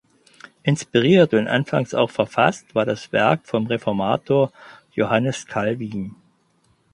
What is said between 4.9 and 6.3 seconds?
Johannes Calvin.